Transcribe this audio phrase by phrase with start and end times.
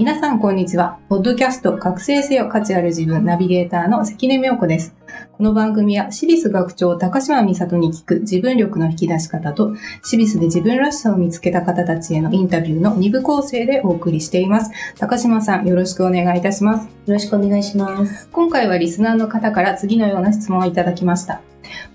[0.00, 0.98] 皆さん、こんにちは。
[1.10, 4.96] ポッドキャスト、覚醒せよ価値ある自分、ナビゲーターの関根妙子です。
[5.32, 14.70] この番組は、シビス学長高島美里に聞く自分力の引き出し方と、シビスで自分らしさを見つけた方たちへのインタビューの2部構成でお送りしています。
[14.98, 16.86] 高島さん、よろしくお願いいたします。
[16.86, 18.30] よろしくお願いします。
[18.32, 21.42] 今回はリスナーの方から次のような質問をいただきました。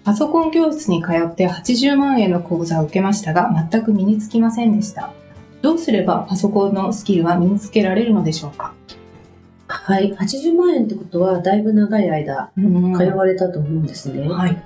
[0.03, 5.11] パソコン教室に通って80万円の講座を受けましたが、全く身につきませんでした。
[5.65, 8.75] どうすればパソコンのスキルは身につけられるのでしょうか？
[9.67, 10.13] はい。
[10.13, 14.29] 80万円ってことは、だいぶ長い間、通われたと思うんですね。
[14.29, 14.63] はい。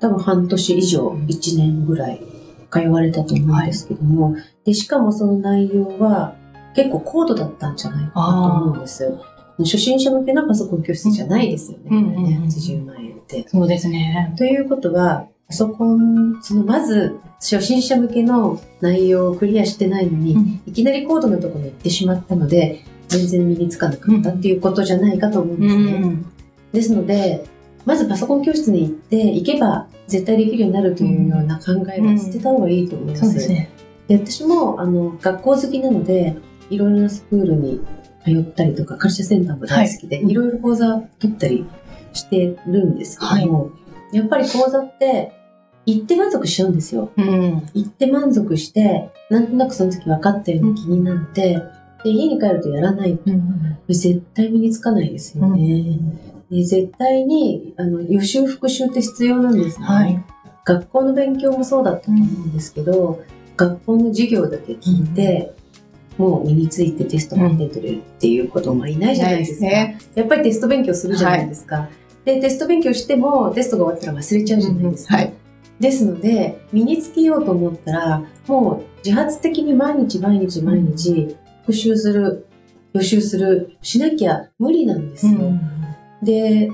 [0.00, 2.22] 多分半年以上、1年ぐらい
[2.70, 6.34] 通われたと思うんですけども、で、しかもその内容は、
[6.74, 9.18] 結構高度だったんじゃないかなと思うんです。
[9.58, 11.88] 初心者向けのパソコン教室じゃないですよね。
[11.90, 13.46] うんこれねうんうん80万円って。
[13.48, 14.32] そうですね。
[14.38, 26.16] ということは、パソコン、そのまず、初心者向けの内容をクリアしてないのに、うんいきなり高度なところに行ってしまったので、全然身につかなかったっていうことじゃないかと思うんですね。
[26.72, 27.44] ですので、
[27.86, 33.24] まずパソコン教室に行って、行けば絶対できるようになるというような考えは捨てた方がいいと思います。
[33.24, 33.70] そうですね。
[34.08, 36.36] で私もあの学校好きなので、
[36.68, 37.80] いろいろなスクールに
[38.22, 41.66] 通ったりとか、カルチャーセンターも大好きで、はいい、ろいろ講座取ったり
[42.12, 43.70] してるんですけども、
[44.12, 45.37] やっぱり講座って
[45.88, 47.10] 行って満足しちゃうんですよ。
[47.16, 47.66] うん。
[47.72, 51.62] 行って満足して、なんとなくその時分かったような気になって、
[52.04, 53.78] で家に帰るとやらないとうん。
[53.88, 55.98] 絶対身につかないですよね。
[56.50, 59.86] で絶対にあの予習復習って必要なんですね。
[59.86, 60.24] はい。
[60.66, 63.22] 学校の勉強もそうだったと思うんですけど、
[63.56, 65.54] 学校の授業だけ聞いて、
[66.18, 69.66] もう身についてテストが出てるっていうこともいないじゃないですか。
[69.66, 69.98] ね。
[70.14, 71.88] やっぱりテスト勉強するじゃないですか。
[72.26, 75.16] で、テスト勉強してもテストが終わったら忘れちゃうじゃないですか。
[75.16, 75.32] はい。
[75.80, 82.46] ですので、身につけようと思ったら、もう自発的に毎日毎日毎日復習する、
[82.92, 85.38] 予習する、しなきゃ無理なんですよ。
[86.22, 86.70] で、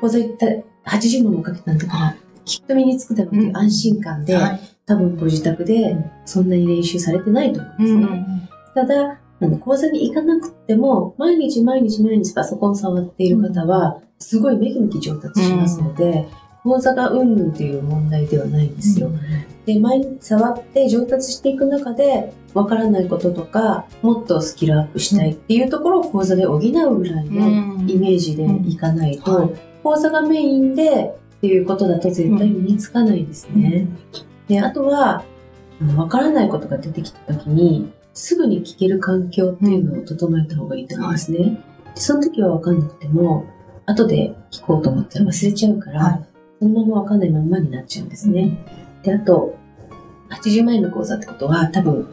[0.00, 0.46] 講座行った
[0.90, 4.60] 80万もかけたんだから、きっと身につくだろうという安心感で、はい。
[4.86, 8.26] 多分ご自宅でそんなに練習されてないと思うんですね。
[8.74, 16.26] ただ、あの講座に行かなくても、毎日毎日毎日パソコン触っている方は、すごいめきめき上達しますので、
[16.66, 19.08] 講座がうんぬんっていう問題ではないんですよ。
[19.66, 29.50] で、毎日触って上達していく中で、わからないこととか、もっとスキルアップしたいっていうところを講座で補うぐらいのイメージでいかないと、はい
[29.86, 33.86] 講座がメインでっていうことだと絶対身につかないですね。
[34.48, 35.22] で、あとは、
[35.96, 41.38] わからないことが出てきた時に、すぐに聞ける環境っていうのを整えた方がいいと思うんですね。
[41.94, 43.44] でその時はわかんなくても、
[43.86, 48.58] 後で聞こうと思ったら忘れちゃうから、はいそのままわかんないままになっちゃうんですね。
[49.02, 49.56] で、あと、
[50.30, 52.08] 80万円の講座ってことは多分、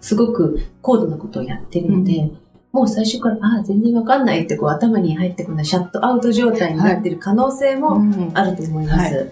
[0.00, 2.30] すごく高度なことをやってるので、
[2.72, 9.14] もう最初から、ああ、全然わかんないってこう頭に入ってこないシャットアウト状態になってる可能性もうんあると思います。
[9.14, 9.24] は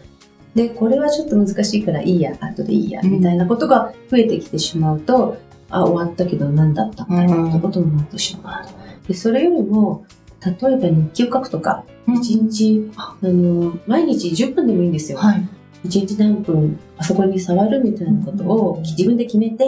[0.55, 5.37] で、これはちょっと難しいからいいや、後でいいや、うんみたいなことが増えてきてしまうと、
[5.69, 8.67] あ、終わったけど何だったんだろうってことになってしまう。
[9.07, 10.05] で、それよりも、
[10.51, 15.19] 例えば日記を書くとか、一日、あの、毎日10分でもいいんですよ。
[15.19, 15.49] はい。
[15.85, 19.65] 一日何分パソコンに触るみたいなことを自分で決めて、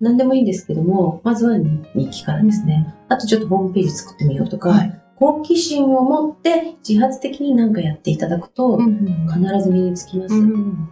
[0.00, 1.56] 何でもいいんですけども、まずは
[1.94, 2.94] 日記からですね。
[3.08, 5.00] あとちょっとホームページ作ってみようとか、はい。
[5.16, 10.34] 好奇心を持って自発的に何かやっていただくと、必ず身につきます。
[10.34, 10.88] うん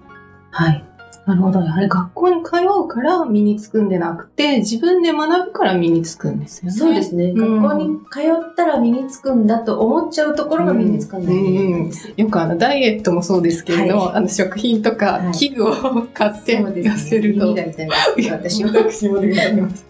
[0.52, 0.84] はい。
[1.24, 1.60] なるほど。
[1.60, 2.50] やはり学校に通
[2.84, 6.76] うから身につくんでなくて、自分で学ぶから身につくんですよね。
[6.76, 7.26] そうですね。
[7.26, 8.20] うん学校に通
[8.50, 12.12] ったら身につくんだと思っちゃうところが身につかないんです。
[12.16, 16.58] よくあの、ダイエットもそうですけれど、はいあの、食品とかはい器具を買って。
[16.58, 17.52] 痩せると。
[17.52, 17.86] いです。
[18.30, 18.72] 私は。
[18.72, 19.86] 私もでございます。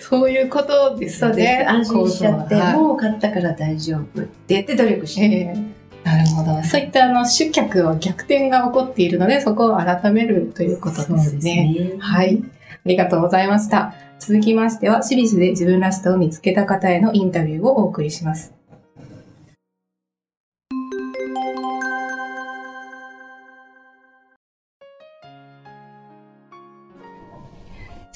[0.00, 1.38] そういうことですそうです。
[1.38, 1.66] ね。
[1.68, 5.22] 安心しちゃって、はいもう買ったから大丈夫って言って努力して。
[5.22, 6.62] ええなるほど。
[6.62, 11.72] そういったあの集客は逆転が起こっているので、そこを改めるということですね。
[11.72, 12.42] ねはい。
[12.42, 13.94] ありがとうございました。
[14.18, 18.52] 続きましては、シリスで自分らしさを見つけた方へのインタビューをお送りします。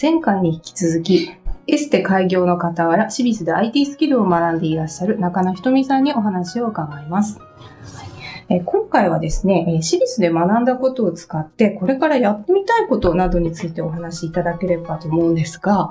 [0.00, 1.31] 前回に引き続き、
[1.67, 7.40] エステ開業の傍ら、シビスで IT スキルを学んでいらっしゃる中野ひとみさんにお話を伺います。
[8.50, 15.90] えー今回はですね、えーシリスで学んだことを使って、これからやってみたいことなどについてお話しいただければと思うんですが、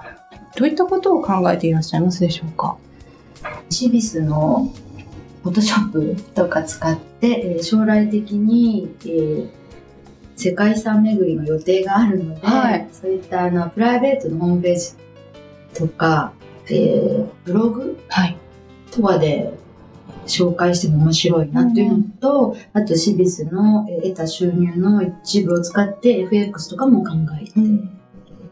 [0.55, 2.77] どういったことを考えていらっしゃいますでしょうか？
[3.69, 4.73] シビスの
[5.43, 9.49] フォトショップとか使って、えー将来的に、えー
[10.39, 14.91] 世界遺産巡りの予定があるので、はいそういったあのプライベートのホームページ
[15.73, 16.31] とか、
[16.69, 18.37] えーブログはい。
[18.91, 19.51] とかで
[20.27, 27.51] 紹介しても面白いなっていうのと、あとシビスのえー得た収入の一部を使って FX とかも考えて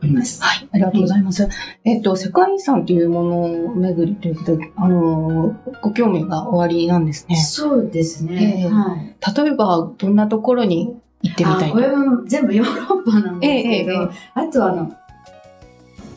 [0.01, 0.41] おります。
[0.41, 0.67] はい。
[0.71, 1.47] ありがとうございます。
[1.83, 7.35] えっと、世界遺産というものを巡りということで、あのー、ご興味がおありなんですね。
[7.35, 8.63] そうですね。
[8.63, 9.15] ええはい。
[9.35, 14.95] 例えば、どんなところに行ってみたいあこれも全部ヨーロッパなんですけど、ええええあとあの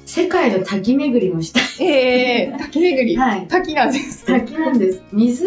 [0.08, 1.86] 世界の滝巡りもしたい。
[1.86, 3.14] ええ滝巡り。
[3.14, 3.46] はい。
[3.46, 4.40] 滝なんですね。
[4.40, 5.02] 滝なんです。
[5.12, 5.44] 水、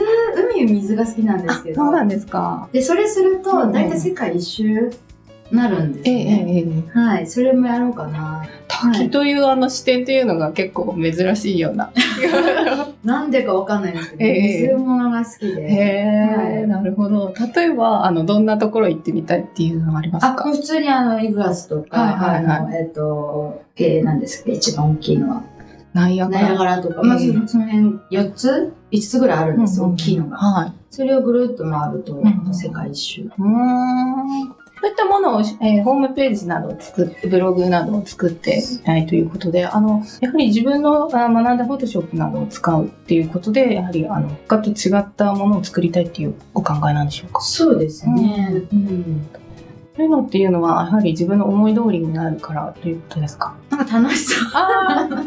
[0.54, 1.82] 海水が好きなんですけあ、ど。
[1.82, 2.70] そうなんですか。
[2.72, 4.92] で、それすると、うん大体世界一周
[5.52, 6.54] なるんですえええね。
[6.54, 7.28] えええはい。
[7.28, 8.48] それもやろうかな。
[8.68, 11.92] 滝というあの視点というのが結構珍しいような。
[13.04, 15.62] なんでかわかんないんですけど、ええ水物が好きで。
[15.64, 17.34] へえ、はいなるほど。
[17.56, 25.44] 例えば、あの、どんなところ行ってみたいっていうのはありますあ、か普通にあの、イグアスとか、はいはいはいあの、えっ、と、えー、何ですか、一番大きいのは。
[25.94, 26.56] ナイアガナイアラ。
[26.56, 30.38] ガラとか、まあ、ええそその辺4つ ?5 つぐらいあるんですよ、大きいのが。
[30.38, 30.74] はい。
[30.90, 33.22] それをぐるっと回ると、ん世界一周。
[33.24, 34.61] うーん。
[34.82, 47.42] そういったものを、えーホームページなどを作って、ブログなどを作っていたいということで、あの、やはり自分のあ学んだフォトショップなどを使うっていうことで、やはり、あの、他と違ったものを作りたいっていうお考えなんでしょうか？
[47.42, 48.64] そうですね。
[48.74, 49.28] うん。
[49.96, 53.54] そういうのっていうのは、やはり自分の思い通りになるからということですか？
[53.70, 54.50] なんか楽しそう。
[54.56, 55.24] ああ。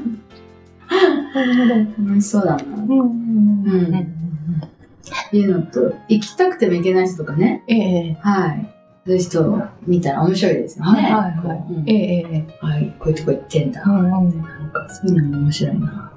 [1.97, 2.63] 楽しそうだな。
[2.65, 2.89] うん。
[2.91, 3.05] うん。
[3.69, 4.15] うん。
[5.33, 7.63] いうのと、行きたくても行けない人とかね。
[7.69, 8.74] ええはい。
[9.07, 11.03] そういう人を見たら面白いですよね。
[11.03, 12.95] はいはいはいうんええええはい。
[12.99, 13.83] こういうとこ行ってんだ。
[13.85, 16.13] うんうんなんか、そういうのも面白いな。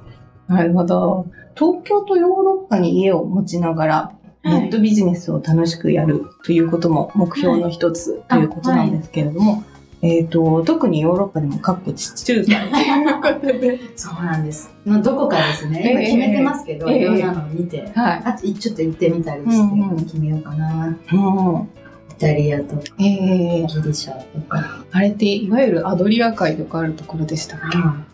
[0.47, 1.27] なるほど。
[1.55, 4.11] 東京とヨーロッパに家を持ちながら、
[4.43, 9.63] ネットビジネスを楽しくやるということも目標の一つということなんですけれども、
[10.01, 14.71] えっ、と、特にヨーロッパでも各地中海ということで、 そうなんです。
[14.85, 15.81] まあ、どこかですね。
[15.83, 17.91] ええ今決めてますけど、ええいろんなのを見て。
[17.95, 18.21] はい。
[18.23, 20.85] あと、ちょっと行ってみたりして、決めようかな。
[20.85, 20.93] うん。
[20.93, 21.86] イ
[22.17, 24.85] タリアとか、ええギリシャとか。
[24.91, 28.05] あれっていわゆるアドリア海とかあるところでしたっけ、あ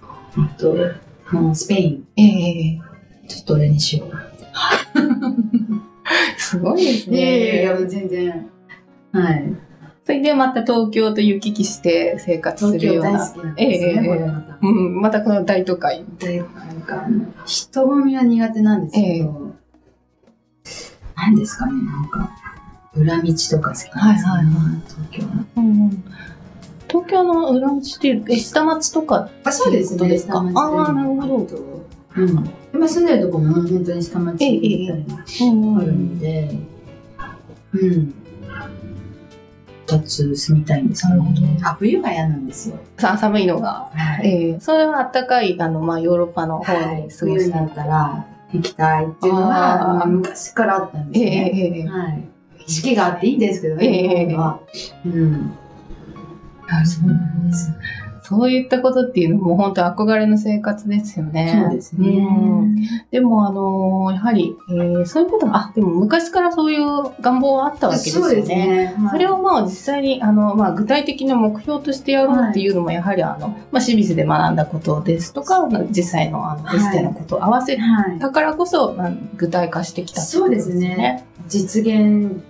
[0.57, 0.75] と、
[1.31, 2.21] もうスペイン、え
[2.75, 2.79] え
[3.27, 4.11] ちょっと俺にしよう。
[6.37, 7.63] すごいですいやいやいね。
[7.63, 8.49] や、全然。
[9.13, 9.55] はい。
[10.05, 13.19] それでまた東京と行き来して生活す東京るような。
[13.19, 13.65] 大好きですね、え
[14.03, 14.57] えこれまた。
[14.61, 16.03] うん、またこの大都会。
[16.19, 17.07] でなんか、
[17.45, 19.53] 人混みは苦手なんですけど、
[21.15, 22.29] 何ですかね、なんか、
[22.95, 24.81] 裏道とか好きなんですはいはいはい。
[24.87, 25.45] 東京の。
[25.57, 26.03] うん
[26.89, 30.55] 東京の裏道っていう、え、下町とかあ、そうですね、下町。
[30.55, 31.83] ああ、なるほど。
[32.17, 32.49] うん。
[32.71, 36.55] 今住んでるとこも本当に下町みたいな、うんあるんで、
[37.73, 38.13] うん。
[39.87, 40.89] 二つ住みたいん。
[40.89, 41.07] です。
[41.63, 42.45] あ、冬が嫌なん。
[42.45, 42.77] ですよ。
[42.99, 43.89] さ寒いのが。
[43.93, 44.27] はい。
[44.27, 51.11] ええそれは暖かい、あの、まあ、ヨーロッパの方はいに過ごした冬になったら行きたいっていうのは、まあ、昔からあったん。
[51.11, 51.51] ですええね。
[51.75, 52.23] ええはい。
[52.67, 54.59] 四季があっていいんですけどええね、日本は。
[55.05, 55.53] うん。
[56.85, 57.71] そうなんです。
[58.25, 61.65] そういったことっていうのも本当憧れの生活ですよね。
[61.67, 62.07] そうですね。
[62.09, 62.75] うん
[63.11, 66.85] でも、あのやはり、えーそういうことが、あ、でも昔からそういう
[67.21, 68.65] 願望はあったわけですよそうですね。
[68.65, 68.85] ね。
[68.97, 78.19] はいそれをまあ実際にあの、まあ、具体的な目標としてやろうっていうのもやはりあの、まあ、シビスで学んだことですとか実際のあのはいエステのことを合わせはい。
[78.19, 81.25] たからこそ、まあ具体化してきたってことよそうですね。
[81.49, 82.41] 実現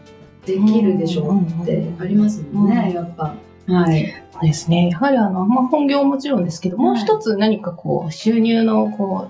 [0.45, 3.35] できるでしょうってありますもんね、うんやっぱ。
[3.67, 4.13] はい。
[4.31, 4.89] そうですね。
[4.89, 9.29] やはりあの、まあ、本業ももちろんですけど、もう一つ何かこう収入のこ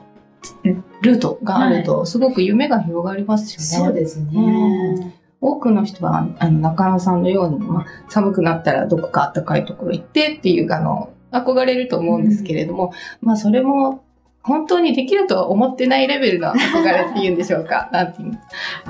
[0.63, 0.67] う
[1.01, 3.88] ルートがあるとすごく夢が広がりますよね。
[3.88, 5.20] そうですうね。
[5.39, 14.03] 多くの人はあの中野さんのように、まあ、寒くなったらどこか暖かいところ行ってっていうあの憧れると思うんですけれども、まあそれも
[14.43, 17.89] 本当にできるとは思ってないレベルの憧れっていうんでしょうか？
[17.93, 18.39] なんていうの？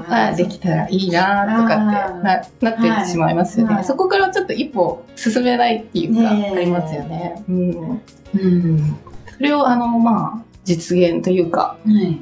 [0.10, 7.44] ああできたらいいなとかってななってしまいますよね、はいそこからちょっと一歩進めないっていうか、ありますよね。
[7.48, 8.02] うん、
[8.34, 8.96] うん。
[9.38, 12.20] それをあの、まあ、実現というか、はい。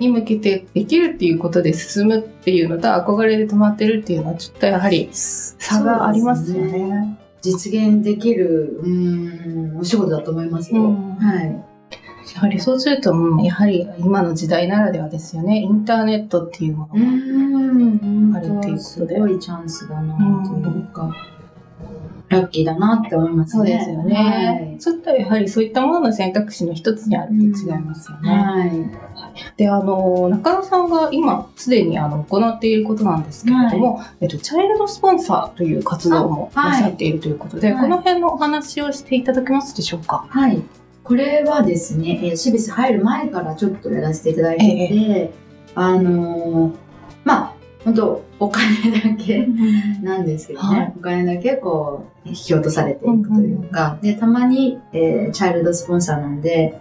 [0.00, 7.18] に向けてできるっていうことで進むっていうのと憧れで止まってるっていうのはちょっとやはり差がありますよそうですね。
[7.40, 10.82] 実現できる、うん、お仕事だと思いますよ。
[10.82, 11.73] うんはい。
[12.34, 15.60] やはりそうすると、うんやはり今の時代ならではですよね。
[15.60, 17.00] インターネットっていうものが。
[17.00, 20.16] んあるっていうことですごいチャンスだな
[20.46, 21.14] というか、
[22.28, 23.62] ラッキーだなって思いますね。
[23.62, 24.76] そうですよね。
[24.78, 28.30] そういったやはりそういったものの選択肢の一つにあると違いますよね。
[28.30, 28.68] はい。
[28.68, 28.90] はい。
[29.56, 40.26] で、あの、中野さんが今すでにあの行っていることなんですけれども、えっと、チャイルドスポンサーという活動もなさっているということで、はいこの辺のお話をしていただけますでしょうか？
[40.28, 40.62] はい。
[41.04, 45.32] これはですね、えー、シビス入る前からちょっとやらせていただいてて、
[45.74, 46.76] あのー
[47.24, 49.46] まあ、本当お金だけ
[50.02, 50.92] なんですけどね、はい。
[50.96, 56.80] お金だけこう、引き落とされていくというか、で、たまに、えーチャイルドスポンサーなんで、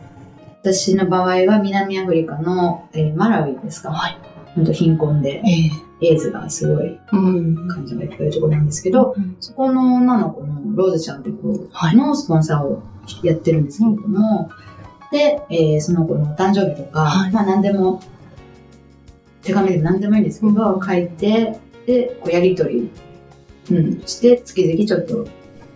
[0.61, 3.91] 私の場合は南アフリカの、えーマラウイですか。
[3.91, 4.17] はい。
[4.55, 5.69] 本当貧困で、え
[6.09, 7.67] イズがすごいうん。
[7.67, 11.95] 患者がいっぱいいるところなんですけど、そこの女の子のローズちゃんって子はい。
[11.95, 12.83] のスポンサーを
[13.23, 14.49] やってるんですけれども、
[15.11, 17.31] で、えーその子のお誕生日とか、はい。
[17.31, 18.01] まあ何でも、
[19.43, 22.89] 手紙でも何でもいいんですけど、書いて、で、こうやりとり、
[23.71, 25.27] うん、して、月々ちょっと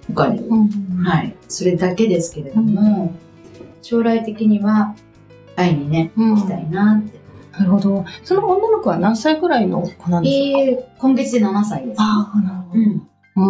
[0.10, 0.70] お金を、うん。
[1.04, 3.14] はい、それだけですけれども、
[3.82, 4.96] 将来的には
[5.56, 6.36] 会いにね、うん。
[6.36, 7.17] 行きたいなって。
[7.58, 8.06] なるほど。
[8.24, 12.02] その女の子は何歳ぐらいの子なんですか、えー、今月で7歳です。
[12.02, 12.80] ああ、なるほど。
[12.80, 13.42] うんう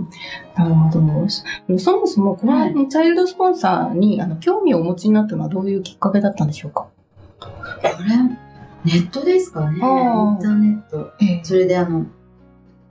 [0.00, 0.08] ん。
[0.56, 1.78] なるほど。
[1.78, 6.88] そもそも、こはいのチャイルドスポンサーに、あの興味をお持ちになったのはどういうきっかけだったんでしょうか？
[7.38, 7.48] こ
[8.02, 8.16] れ、
[8.84, 9.76] ネットですかね。
[9.76, 11.12] インターネット。
[11.20, 12.06] ええそれであの、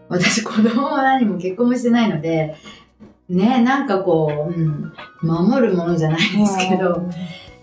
[0.07, 2.55] 私子供は何も結婚もしてないので、
[3.27, 7.03] ね、なんかこう、うん、守るものじゃないですけど、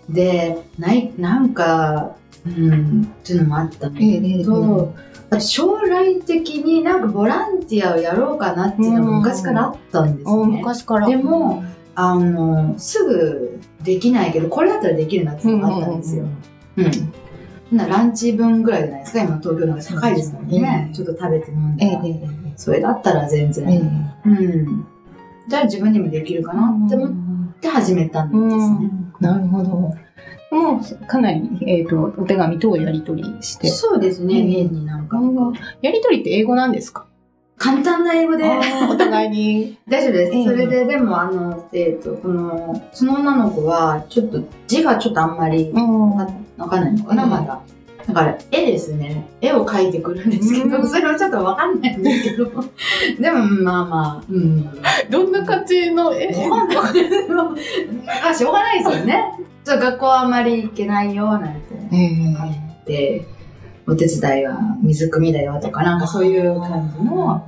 [0.07, 2.15] で、ない、なんか、
[2.57, 4.93] うん、っていうのもあったのええええと、
[5.29, 7.01] あと将来的になん。
[7.01, 10.17] かボランティアをやろうかなっていうのも昔からあったん。
[10.17, 10.45] ですね。
[10.57, 11.07] 昔から。
[11.07, 11.63] でも、
[11.95, 15.97] あの、すぐできないけど、これだったらできるなっていうのがあったん。
[16.01, 16.25] ですよ。
[16.77, 16.83] うん。
[16.85, 16.93] ほん。
[17.77, 19.77] なランチ分ぐらいじゃないですか、今東京なん。
[19.79, 20.91] か高いですからね。
[20.93, 21.75] ちょっと食べて飲ん。
[21.77, 24.85] で、ええそれだったら全然、うん。
[25.49, 27.11] じゃあ自分にもできるかなって思っ
[27.59, 28.31] て始めたん。
[28.31, 28.89] ですね。
[29.19, 29.93] なるほど。
[30.51, 33.67] もう、かなり、えっ、と、お手紙等をやり取りして。
[33.67, 35.19] そうですね、うん年になんか。
[35.81, 37.05] やり取りって英語なんですか？
[37.57, 38.43] 簡単な英語で
[38.89, 39.77] お互いに。
[39.89, 40.31] 大丈夫です。
[40.33, 47.59] ええそれで、でも、あの、えっ、と、この、その女の子は、ちょっと字がちょっとあんまりうんわわかんないのかな、うんまだ。
[48.07, 49.27] だから、絵ですね。
[49.41, 52.45] 絵を描いてくるんですけど、うんそれはちょっとわかんないんですけど。
[53.19, 54.69] でも、まあまあ、うん。
[55.09, 57.05] どんな感じの、えわかんない
[58.29, 59.23] あ、しょうがないですよね。
[59.75, 61.75] 学校はあんまり行けないよ、なんて。
[61.91, 62.05] え
[62.85, 63.25] えで、
[63.85, 67.45] お手伝いは水汲みだよとか、なんかそういう感じの、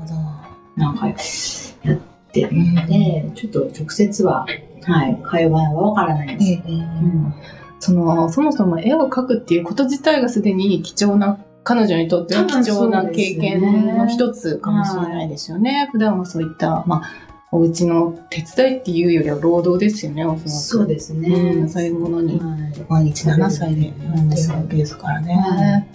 [0.75, 1.97] なんか、やっ
[2.31, 4.45] てるんで、ちょっと直接は、
[4.83, 6.51] はい、会話はわからないです。
[6.51, 7.33] ええうん
[7.79, 13.61] その、そもそも絵を描くっていうこと自体がすでに貴重な、彼女にとっては貴重な経験
[13.97, 15.89] の一つかもしれないですよね。
[15.91, 20.49] 普段はそういった、まあ、お家の手伝いっていうよりは労働ですよね、おそらく。
[20.49, 21.29] そうですね。
[21.29, 23.93] うんそういうものにはい毎日7歳でやっ
[24.29, 25.87] てるわけですからね。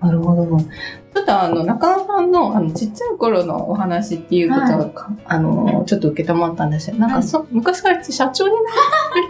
[0.00, 0.44] はいなるほど。
[0.58, 6.96] ちょっとあの、中野さんのあのちっちゃい頃のお話っていうことは、かあの、ちょっと受けたまったんですよ。
[6.96, 8.62] なんかそ、昔から社長になっ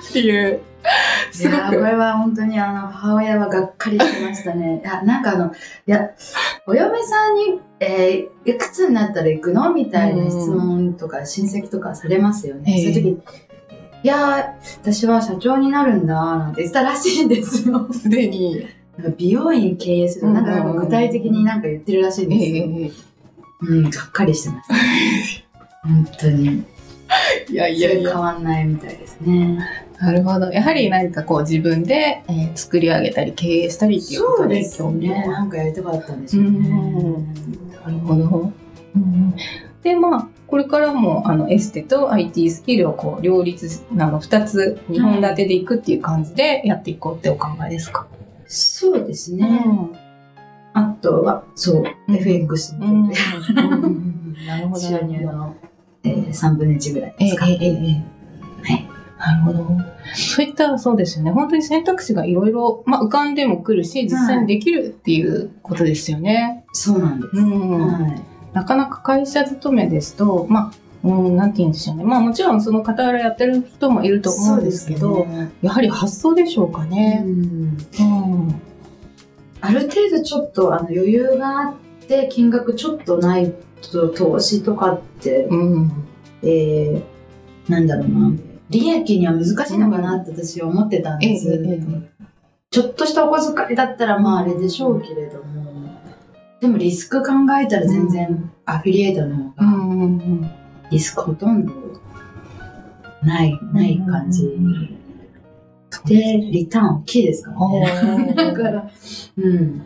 [0.02, 0.60] てっていう、
[1.32, 1.84] すごいやーこく。
[1.86, 4.82] れは本当にあの母親はがっかりしてましたね。
[4.86, 5.50] あなんかあの、い
[5.86, 6.10] や、
[6.66, 12.64] お嫁さんに、えーいくつになったら行くのみたいな質問とか親戚とかされますよね。
[12.78, 13.38] ええそういう時
[14.04, 14.44] いやー、
[14.80, 17.88] 私は社長になるんだなんて言ってたらしいんですよ。
[17.92, 18.64] すでに。
[18.98, 20.30] なんか美容院経営する。
[20.32, 22.64] なんか具体的になんか言ってるらしいんですよ。
[22.66, 22.90] え
[23.60, 24.74] うん、がっかりしてました。
[25.88, 26.64] 本当に。
[27.48, 28.18] えいやいやいや。
[28.18, 29.58] わんないみたいですね。
[30.00, 30.50] なるほど。
[30.50, 35.26] やはり何かこう自分で、えー作り上げたり経営したりっていうことで興味をね。
[35.26, 36.50] なんかやりたかったんでしょうね。
[37.84, 38.52] なるほど。
[38.96, 39.34] うん
[39.82, 48.06] で、まあ、これからもあのエステと IT スキルをこう両立あの2つ2本立てでいくっていう感じでやっていこうってお考えですか、
[48.48, 49.62] そうですね。
[50.72, 53.54] あとは、そう、うん FX うんうんにちょっ
[54.46, 54.80] なるほど。
[54.80, 55.54] と収入の、
[56.04, 58.04] えー、3分の1ぐらいええ使って、えええ
[58.70, 58.88] えはい、
[59.18, 59.66] なるほど。
[60.14, 61.30] そういった、そうですよね。
[61.30, 66.64] 本当に選択肢がいろいろ、まあ、浮かんでも来るし、実際にできるっていうことですよね。
[66.72, 67.36] そうなんです。
[67.36, 67.86] うん。
[67.86, 68.22] はい。
[68.54, 72.04] なかなか会社勤めですと、まあ、うん、なんて言うんでしょうね。
[72.04, 77.20] まあもちろんその傍らやってる人もいると思うんですけど、ねやはり発想でしょうかうね。
[77.20, 78.60] んうん。
[79.60, 83.54] ある程度ちょっとあの余裕があって金額ちょっとない
[83.92, 85.92] と投資とかって、うん。
[86.42, 88.32] えー、なんだろうな
[88.70, 92.18] 利益には難しいのかなって私は思ってたんええです、ええ
[92.70, 95.90] ちょっとしたお小遣いだったらまああれでしょうけれども
[96.60, 100.50] でもリスク考えたら全然アフィリエイトの方うがんうんうん。
[100.90, 101.72] リスクほとんど
[103.22, 104.48] ないない感じ
[106.06, 108.90] でリターン大きいですからおね だーから
[109.36, 109.82] うん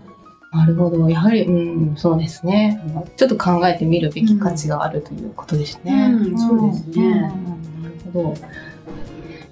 [0.52, 1.08] なるほど。
[1.08, 2.78] やはり、うん、そうですね。
[3.16, 6.10] ちょっと考えてみるべき価値があるということですね。
[6.12, 8.34] うんそうですねうんなるほど。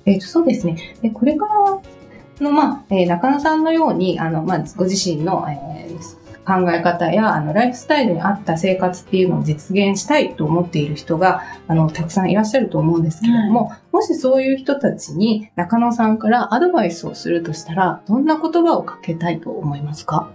[0.05, 0.77] えっ、と、そうですね。
[1.01, 6.20] で、これからの、まあ、えー中野さんのように、あの、まあ、ご自身の、えー
[6.51, 20.29] 考え方や、あの、ライフスタイルに合った生活っていうのを実現したいと思っている人が、あの、たくさんいらっしゃると思うんですけれども、もしそういう人たちに中野さんからアドバイスをするとしたら、どんな言葉をかけたいと思いますか？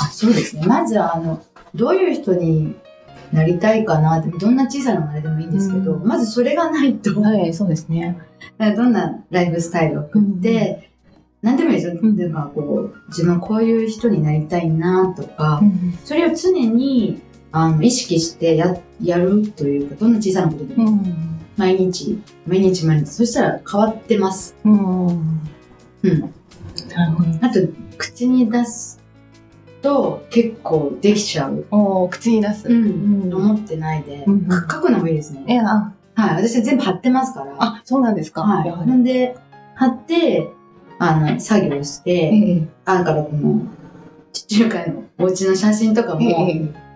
[0.00, 0.62] あそうですね。
[0.66, 1.42] まずは、あの、
[1.74, 2.74] どういう人に
[3.32, 4.22] なりたいかな？
[4.22, 6.06] どんな小さなあれでもいいんですけど、うん。
[6.06, 8.18] まずそれがないと、はい、そうですね。
[8.58, 10.87] どんなライフスタイルを送って、
[11.42, 11.98] 何でもいいですよ。
[12.02, 24.54] うんなんかこう、自分はこういう人になりたいなとか、うんそれを常にあの意識してややるというか、どんな小さなことでも、うん毎日、毎日毎日、そしたら変わってます。
[24.64, 26.20] うんうん。
[26.94, 27.30] なるほど。
[27.40, 27.60] あと、
[27.96, 29.00] 口に出す
[29.82, 31.66] と結構できちゃう。
[31.72, 32.68] おー口に出す。
[32.68, 33.34] うん。
[33.34, 35.44] 思ってないで、うんか書くのもいいですね。
[35.48, 36.46] え、あ、はい。
[36.46, 37.56] 私は全部貼ってますから。
[37.58, 38.42] あ、そうなんですか。
[38.42, 38.86] はい。
[38.86, 39.36] なんで、
[39.74, 40.50] 貼って、
[40.98, 43.62] あの、作業しえて、えあだからこの、
[44.32, 46.88] 地中海のお家の写真とかも、ええ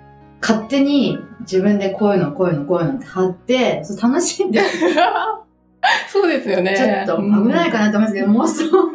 [0.43, 4.61] 勝手に自分でこういうの、こういうの、こういうのって貼って、そう楽しんで、
[6.11, 6.75] そうですよね。
[6.77, 8.93] ちょっと危ないかなと思うんですけど、妄想。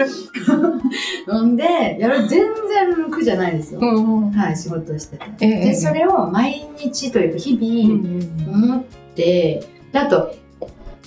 [1.28, 3.80] なんで、やる、全然苦じゃないですよ。
[3.82, 4.32] うんうん。
[4.32, 5.26] はい、仕事してて。
[5.42, 8.84] ええで、それを毎日というか、日うん々思っ
[9.16, 10.36] て、であと、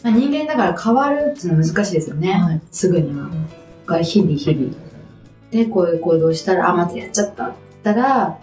[0.02, 2.32] まあ、人間だから変わるっていうのは難しいですよね。
[2.32, 2.60] はい。
[2.70, 3.28] すぐには。
[3.94, 4.72] が日々日々。
[5.50, 8.38] で、こういう行動したら、あ、またやっちゃったったら、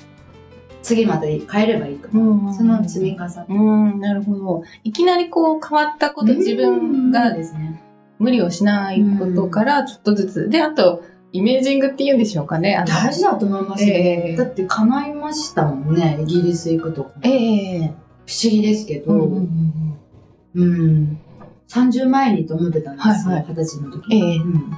[0.81, 2.53] 次また変えればいいかうんら。
[2.53, 3.45] その積み重ね。
[3.49, 3.53] う
[3.97, 4.63] ん、なるほど。
[4.83, 7.81] いきなりこう変わったこと、自分がですね。
[8.19, 10.49] 無理をしないことからちょっとずつ。
[10.49, 12.83] で、あと、イメージングって言うんでしょうかね。
[12.87, 13.93] 大事だと思いますよ。
[13.93, 17.11] ええだって叶いましたもんね、イギリス行くとか。
[17.23, 17.93] ええ
[18.25, 19.93] 不思議ですけど、うんうん
[20.55, 21.17] うんうん。
[21.69, 24.15] 30前にと思ってたんですよ、はいはい二十歳の時。
[24.15, 24.71] ええうん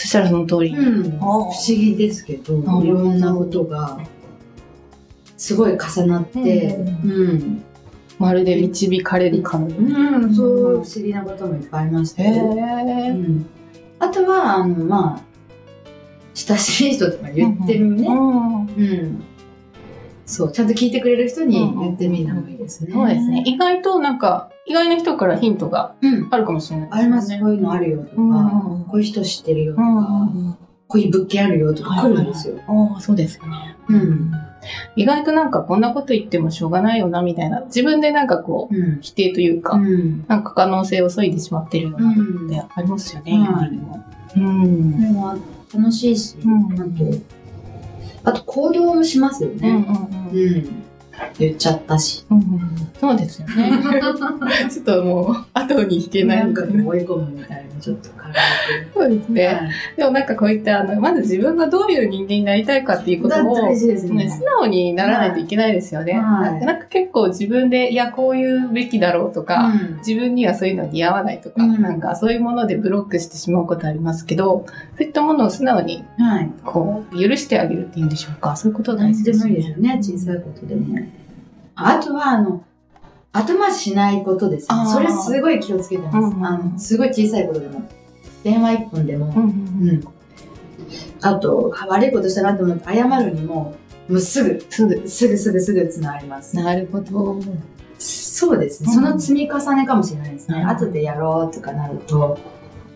[0.00, 0.74] そしたらその通り。
[0.74, 4.00] うん、不思議ですけど、いろんなことが
[5.36, 7.62] すごい重なって、うん、
[8.18, 13.10] まるで導かれるかのようん、そう不思議なこともいっぱいありましたへよ、うえ。
[13.10, 13.44] ん、
[13.98, 15.22] あとは、あの、まあ、
[16.32, 18.60] 親しい人とか言ってみね、うん。
[18.68, 19.22] うん、
[20.30, 22.92] そう、ちゃんと聞いてくれる人に言ってみるのもいいですね。
[22.92, 23.42] そうですね。。
[23.44, 26.28] 意外となんか、意外な人からヒントがうん。
[26.30, 27.02] あるかもしれないですね。
[27.02, 28.24] あります、こういうのあるよとか、う
[28.78, 29.88] んこういう人知ってるよとか、う
[30.38, 30.56] ん。
[30.86, 32.54] こういう物件あるよとか来るんですよ。
[32.68, 33.76] ああ、そうですよね。
[33.88, 34.32] うん。
[34.94, 37.62] 意外となんかこんなこと言ってもしょうがないよな、みたいな。
[37.66, 38.98] 自分でなんかこう、うん。
[39.00, 40.24] 否定というか、うん。
[40.28, 43.32] なんか可能性を削いでしまってるようなってありますよね、
[44.36, 44.42] うん。
[44.42, 44.92] うん。
[44.92, 45.36] これは
[45.74, 46.90] 楽しいし、うんあと、
[48.24, 49.68] あと行動もしますようんね。
[50.32, 50.82] うんうん。
[51.38, 52.24] 言っちゃったし。
[52.30, 53.70] うんうんそうですよね。
[54.70, 56.88] ちょっともう、後に引けないなんかみたいな。
[56.88, 58.34] 追い込むみたいな、ちょっと軽
[58.94, 59.32] そうですく。
[59.32, 59.70] ね。
[59.96, 64.30] でもなんかこういった、あの、まず自分がどういう人間になりたいかっていうことを、大事ですね、ね。
[64.30, 66.14] 素直にならないといけないですよね。
[66.14, 76.50] はいなんか結構自分で、いや、こういうべきだろうとか、うん自分にはそういうの似合わないとか、うんなんかそういうものでブロックしてしまうことありますけど、そういったものを素直にはい。
[76.64, 78.56] こう許してあげるっていうんでしょうか。
[78.56, 81.12] そういうこと大事ですよもいいですよね、小さいことでね。
[81.74, 82.62] あとは、あの、
[83.32, 84.76] 後回ししないことですね。
[84.92, 86.16] それすごい気をつけてます。
[86.16, 87.88] うんあのすごい小さいことでも。
[88.42, 89.26] 電話一本でも。
[89.26, 89.42] うん
[89.88, 90.04] うん。
[91.22, 93.76] あと、悪いことしたなと思って謝るにも、
[94.08, 95.08] もうすぐ、すぐ。
[95.08, 96.56] すぐすぐすぐつながります。
[96.56, 97.38] なるほど。
[97.98, 98.88] そうですね。
[98.88, 100.58] うんその積み重ねかもしれないですね。
[100.60, 102.38] うん後でやろうとかなると、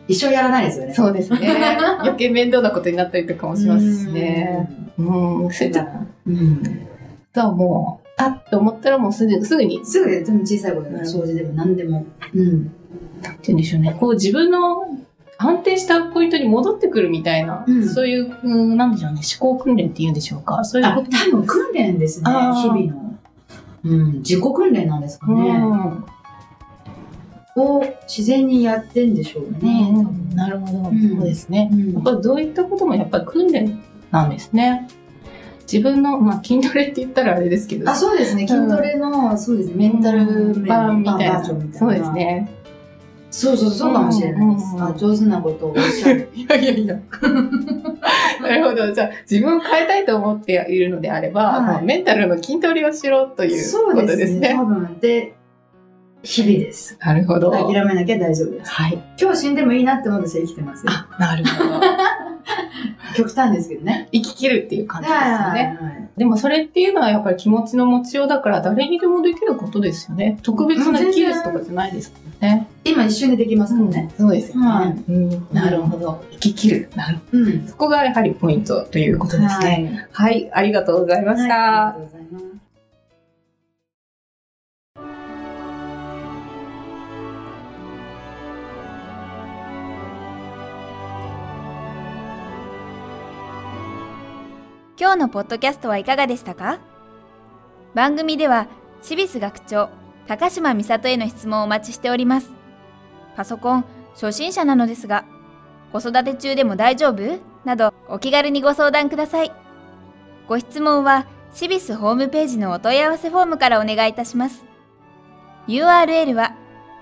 [0.08, 0.94] 一生やらないですよね。
[0.94, 1.78] そうですね。
[2.00, 4.68] 余計面倒なことになったりとかもしますしね。
[4.98, 5.50] うん。
[5.52, 5.86] そういった
[6.26, 6.62] うん。
[7.32, 9.84] とはもう、あっと思ったらもうすぐすぐに。
[9.84, 12.06] すぐでも小さいことでも掃除でも何でも。
[12.34, 12.72] うん。
[13.22, 14.86] なんて言うんでしょうね、こう自分の
[15.38, 20.64] 安定したポイントに戻ってくるみたいな、うんそういう、うん、なんでしょうね、思考訓練って言うんでしょうか。
[20.64, 20.88] そういう。
[20.88, 23.14] 多分訓練ですね、日々の。
[23.84, 25.50] うん、自己訓練なんですかね。
[25.50, 26.04] うん
[27.56, 29.88] を自然にやってんでしょうね。
[29.94, 31.70] うんなるほど、んそうですね。
[31.72, 34.88] うんやっぱりどういったこともやっぱり訓練なんですね。
[35.70, 37.90] 自分の、まあ、筋トレって言ったらあれですけど。
[37.90, 38.46] あ、そうですね。
[38.46, 39.74] 筋トレの、そうですね。
[39.76, 41.44] メンタル面バーみたいな。
[41.44, 42.12] そうです。
[42.12, 42.48] ね。
[43.30, 44.76] そうそう、そうかもしれないです。
[44.76, 46.28] うんあ上手なことをおっしゃる。
[46.36, 46.96] いやいやいや。
[48.40, 48.90] なるほど。
[48.94, 54.54] じゃあ、自分を変えたいと思っているのであれば、はいまあメンタルの筋トレをしろというそうことですすね。
[54.54, 54.98] 多分。
[55.00, 55.34] で、
[56.22, 56.96] 日々です。
[57.00, 57.50] なるほど。
[57.50, 58.70] 諦めなきゃ大丈夫です。
[58.70, 58.98] はい。
[59.20, 60.92] 今日死んでもいいなって思って生きてますよ。
[60.92, 61.80] あ、なるほど。
[63.14, 64.08] 極端ですけどね。
[64.12, 65.78] 生き切るっていう感じですよね。
[65.80, 70.38] はいでもそれっていうのはやっぱり気持ちの持ちようだから誰にでもできることですよね。
[70.44, 72.68] 特別な技術とかじゃないですからね。
[72.84, 74.14] 今一瞬でできますからね。
[74.16, 74.66] そうですよね。
[74.68, 76.22] はいうんなるほど。
[76.30, 76.88] 生き切る。
[76.94, 77.64] なるほうん。
[77.66, 77.70] ど。
[77.72, 80.06] そこがやはりポイントということですね。
[80.12, 80.48] はい。
[80.52, 81.54] ありがとうございました。
[81.56, 82.63] はいありがとうございます。
[95.04, 96.78] 今日のポッドキャストはいかがでしたか？
[97.92, 98.68] 番組では、
[99.02, 99.90] シビス学長、
[100.26, 102.50] 高島美里への質問をお待ちしております。
[103.36, 105.26] パソコン、初心者なのですが、
[105.92, 107.38] 子育て中でも大丈夫？
[107.66, 109.52] など、お気軽にご相談ください。
[110.48, 114.64] ご質問は、シビスホームページのお問い合わせフォームからお願いいたします。
[115.68, 116.54] URL は、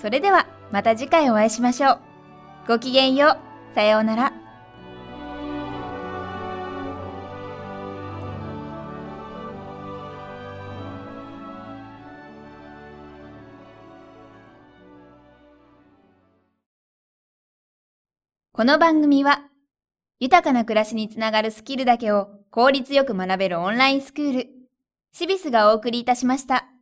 [0.00, 1.98] それではまた次回お会いしましょう。
[2.68, 3.38] ごきげんよ
[3.72, 3.74] う。
[3.74, 4.32] さようなら。
[18.52, 19.48] この番組は
[20.20, 24.48] 豊かな暮らしにつながるスキルだけを効率よく学べるオンラインスクール
[25.12, 26.73] シビスがお送りいたしました。